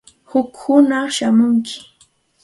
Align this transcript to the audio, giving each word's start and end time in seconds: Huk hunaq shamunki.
Huk 0.29 0.51
hunaq 0.61 1.07
shamunki. 1.15 1.77